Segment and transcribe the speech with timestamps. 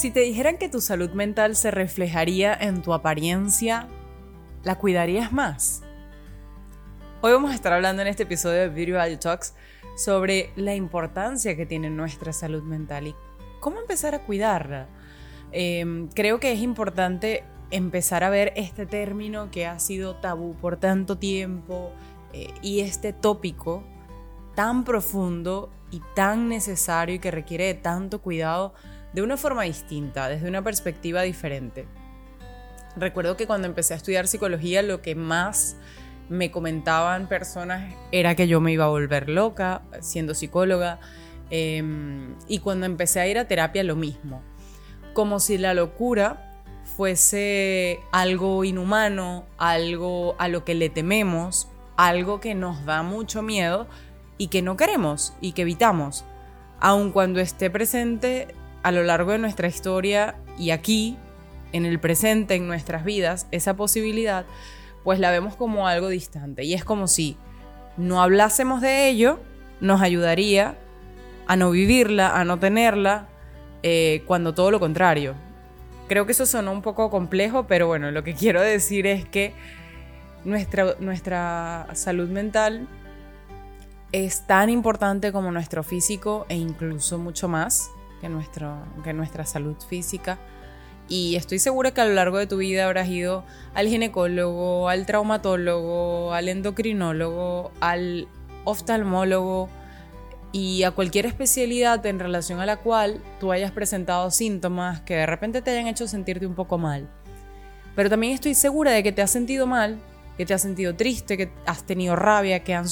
[0.00, 3.86] Si te dijeran que tu salud mental se reflejaría en tu apariencia,
[4.62, 5.82] ¿la cuidarías más?
[7.20, 9.54] Hoy vamos a estar hablando en este episodio de Beauty Value Talks
[9.98, 13.14] sobre la importancia que tiene nuestra salud mental y
[13.60, 14.88] cómo empezar a cuidarla.
[15.52, 20.78] Em, creo que es importante empezar a ver este término que ha sido tabú por
[20.78, 21.92] tanto tiempo
[22.32, 23.84] eh, y este tópico
[24.54, 28.72] tan profundo y tan necesario y que requiere de tanto cuidado
[29.12, 31.86] de una forma distinta, desde una perspectiva diferente.
[32.96, 35.76] Recuerdo que cuando empecé a estudiar psicología lo que más
[36.28, 41.00] me comentaban personas era que yo me iba a volver loca siendo psicóloga
[41.50, 44.42] em, y cuando empecé a ir a terapia lo mismo,
[45.12, 46.62] como si la locura
[46.96, 53.86] fuese algo inhumano, algo a lo que le tememos, algo que nos da mucho miedo
[54.38, 56.24] y que no queremos y que evitamos,
[56.78, 61.16] aun cuando esté presente a lo largo de nuestra historia y aquí,
[61.72, 64.44] en el presente, en nuestras vidas, esa posibilidad,
[65.04, 66.64] pues la vemos como algo distante.
[66.64, 67.36] Y es como si
[67.96, 69.40] no hablásemos de ello,
[69.80, 70.76] nos ayudaría
[71.46, 73.28] a no vivirla, a no tenerla,
[73.82, 75.34] eh, cuando todo lo contrario.
[76.08, 79.54] Creo que eso sonó un poco complejo, pero bueno, lo que quiero decir es que
[80.44, 82.88] nuestra, nuestra salud mental
[84.12, 89.76] es tan importante como nuestro físico e incluso mucho más que, nuestro, que nuestra salud
[89.88, 90.38] física.
[91.08, 95.06] Y estoy segura que a lo largo de tu vida habrás ido al ginecólogo, al
[95.06, 98.28] traumatólogo, al endocrinólogo, al
[98.64, 99.68] oftalmólogo
[100.52, 105.26] y a cualquier especialidad en relación a la cual tú hayas presentado síntomas que de
[105.26, 107.08] repente te hayan hecho sentirte un poco mal.
[107.94, 110.00] Pero también estoy segura de que te has sentido mal,
[110.36, 112.86] que te has sentido triste, que has tenido rabia, que han,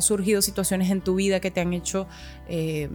[0.00, 2.06] surgido situaciones en tu vida que te han hecho
[2.48, 2.88] eh,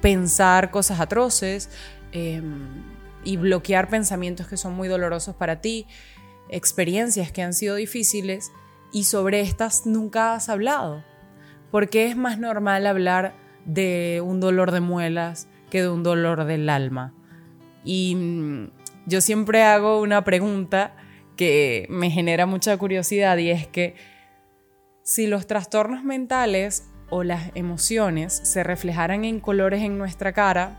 [0.00, 1.70] pensar cosas atroces.
[2.12, 2.42] Eh,
[3.24, 5.86] y bloquear pensamientos que son muy dolorosos para ti,
[6.48, 8.52] experiencias que han sido difíciles
[8.92, 11.04] y sobre estas nunca has hablado.
[11.70, 13.34] Porque es más normal hablar
[13.66, 17.12] de un dolor de muelas que de un dolor del alma.
[17.84, 18.70] Y mm,
[19.06, 20.96] yo siempre hago una pregunta
[21.36, 23.94] que me genera mucha curiosidad y es que
[25.02, 30.78] si los trastornos mentales o las emociones se reflejaran en colores en nuestra cara,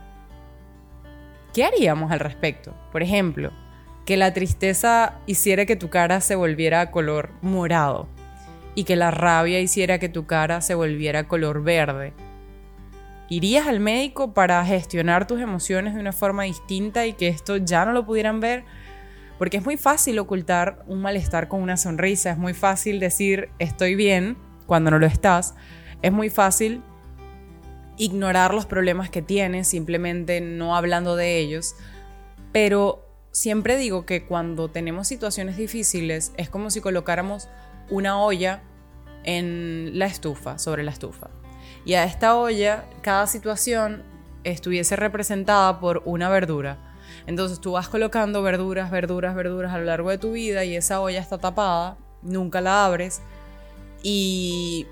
[1.54, 2.74] ¿qué haríamos al respecto?
[2.92, 3.52] Por ejemplo,
[4.06, 8.08] que la tristeza hiciera que tu cara se volviera color morado
[8.76, 12.14] y que la rabia hiciera que tu cara se volviera color verde.
[13.28, 17.86] ¿Irías al médico para gestionar tus emociones de una forma distinta y que esto ya
[17.86, 18.64] no lo pudieran ver?
[19.38, 23.96] Porque es muy fácil ocultar un malestar con una sonrisa, es muy fácil decir estoy
[23.96, 25.56] bien cuando no lo estás,
[26.02, 26.82] es muy fácil
[27.98, 31.76] ignorar los problemas que tienes, simplemente no hablando de ellos.
[32.52, 37.50] Pero siempre digo que cuando tenemos situaciones difíciles es como si colocáramos
[37.90, 38.64] una olla
[39.24, 41.30] en la estufa, sobre la estufa.
[41.86, 44.04] Y a esta olla, cada situación
[44.44, 46.78] estuviese representada por una verdura.
[47.28, 51.02] Entonces tú vas colocando verduras, verduras, verduras a lo largo de tu vida y esa
[51.02, 53.22] olla está tapada, nunca la abres.
[54.02, 54.88] Y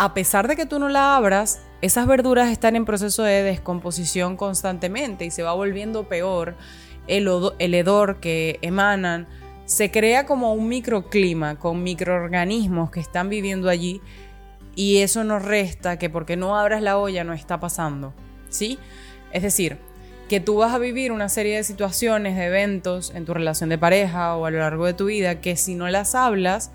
[0.00, 4.38] a pesar de que tú no la abras, esas verduras están en proceso de descomposición
[4.38, 6.56] constantemente y se va volviendo peor.
[7.06, 7.28] El,
[7.74, 9.28] hedor que emanan
[9.66, 14.00] se crea como un microclima con microorganismos que están viviendo allí
[14.74, 18.14] y eso nos resta que porque no abras la olla no está pasando,
[18.48, 18.78] ¿sí?
[19.32, 19.76] Es decir,
[20.30, 23.76] que tú vas a vivir una serie de situaciones, de eventos en tu relación de
[23.76, 26.72] pareja o a lo largo de tu vida que si no las hablas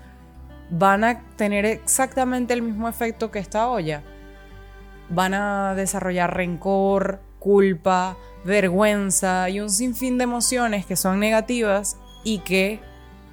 [0.70, 4.02] van a tener exactamente el mismo efecto que esta olla
[5.08, 12.40] van a desarrollar rencor, culpa, vergüenza y un sinfín de emociones que son negativas y
[12.40, 12.80] que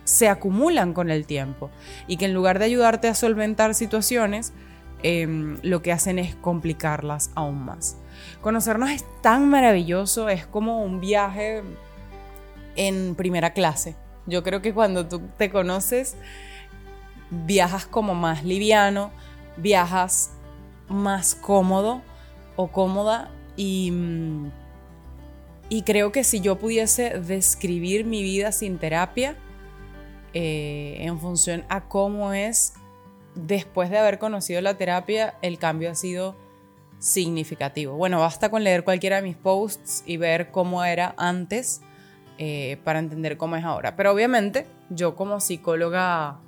[0.03, 1.71] se acumulan con el tiempo
[2.07, 4.53] y que en lugar de ayudarte a solventar situaciones,
[5.01, 7.97] em, lo que hacen es complicarlas aún más.
[8.41, 11.63] Conocernos es tan maravilloso, es como un viaje
[12.75, 13.95] en primera clase.
[14.25, 16.15] Yo creo que cuando tú te conoces,
[17.45, 19.11] viajas como más liviano,
[19.57, 20.31] viajas
[20.87, 22.01] más cómodo
[22.55, 24.51] o cómoda y, mm,
[25.69, 29.35] y creo que si yo pudiese describir mi vida sin terapia
[30.33, 32.73] eh, en función a cómo es
[33.35, 36.35] después de haber conocido la terapia, el cambio ha sido
[36.99, 37.95] significativo.
[37.95, 41.81] Bueno, basta con leer cualquiera de mis posts y ver cómo era antes
[42.37, 43.95] eh, para entender cómo es ahora.
[43.95, 46.39] Pero obviamente yo como psicóloga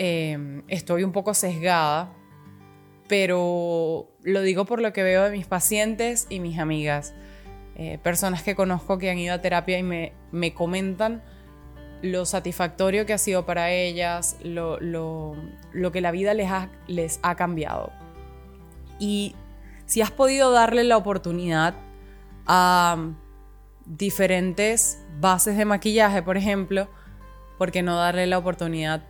[0.00, 2.12] eh, estoy un poco sesgada
[3.10, 7.12] pero lo digo por lo que veo de mis pacientes y mis amigas.
[7.74, 11.20] eh, personas que conozco que han ido a terapia y me, me comentan
[12.02, 15.34] lo satisfactorio que ha sido para ellas, lo, lo,
[15.72, 17.90] lo que la vida les ha, les ha cambiado.
[19.00, 19.34] Y
[19.86, 21.74] si has podido darle la oportunidad
[22.46, 22.96] a
[23.86, 26.88] diferentes bases de maquillaje, por ejemplo,
[27.58, 29.02] ¿por qué no darle la oportunidad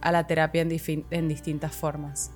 [0.00, 2.32] a la terapia en, distintas formas?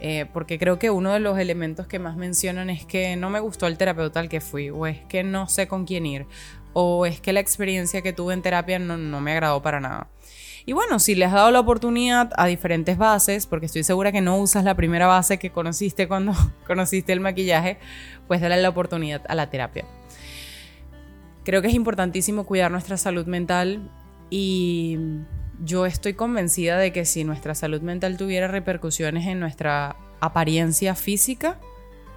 [0.00, 3.40] Eh, porque creo que uno de los elementos que más mencionan es que no me
[3.40, 6.26] gustó el terapeuta al que fui, o es que no sé con quién ir,
[6.72, 10.08] o es que la experiencia que tuve en terapia no, no me agradó para nada.
[10.68, 14.20] Y bueno, si le has dado la oportunidad a diferentes bases, porque estoy segura que
[14.20, 16.34] no usas la primera base que conociste cuando
[16.66, 17.78] conociste el maquillaje,
[18.26, 19.86] pues dale la oportunidad a la terapia.
[21.42, 23.90] Creo que es importantísimo cuidar nuestra salud mental
[24.28, 24.98] y
[25.64, 31.58] yo estoy convencida de que si nuestra salud mental tuviera repercusiones en nuestra apariencia física,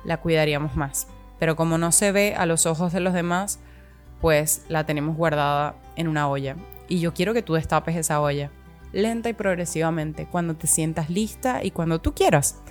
[0.04, 1.08] la cuidaríamos más.
[1.40, 3.60] Pero como no se ve a los ojos de los demás,
[4.20, 6.56] pues la tenemos guardada en una olla.
[6.88, 8.52] Y yo quiero que tú destapes esa olla,
[8.92, 12.62] lenta y progresivamente, cuando te sientas lista y cuando tú quieras.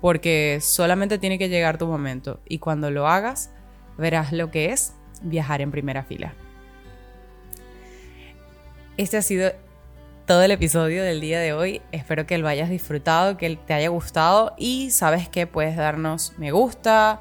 [0.00, 2.40] Porque solamente tiene que llegar tu momento.
[2.46, 3.50] Y cuando lo hagas,
[3.98, 6.32] verás lo que es viajar en primera fila.
[8.96, 9.52] Este ha sido
[10.26, 11.80] todo el episodio del día de hoy.
[11.92, 16.50] Espero que lo hayas disfrutado, que te haya gustado y sabes que puedes darnos me
[16.50, 17.20] gusta,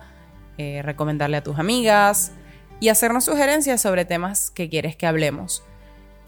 [0.58, 2.32] eh, recomendarle a tus amigas
[2.80, 5.64] y hacernos sugerencias sobre temas que quieres que hablemos.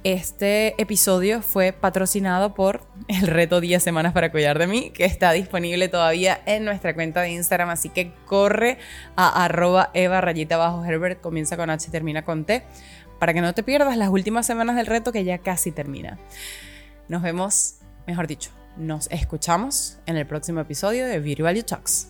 [0.07, 5.33] Este episodio fue patrocinado por el reto 10 semanas para cuidar de mí, que está
[5.33, 8.77] disponible todavía en nuestra cuenta de Instagram, así que corre
[9.18, 12.63] a arroba eva rayita bajo Herbert, comienza con H, termina con T,
[13.19, 16.18] para que no te pierdas las últimas semanas del reto que ya casi termina.
[17.09, 22.07] Nos vemos, mejor dicho, nos escuchamos en el próximo episodio de Virtual You Talks.